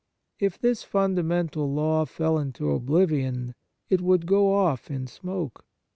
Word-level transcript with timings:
If 0.39 0.57
this 0.57 0.81
funda 0.81 1.21
mental 1.21 1.71
law 1.71 2.05
fell 2.05 2.39
into 2.39 2.71
oblivion, 2.71 3.53
it 3.87 4.01
would 4.01 4.25
go 4.25 4.51
off 4.51 4.89
in 4.89 5.05
smoke. 5.05 5.63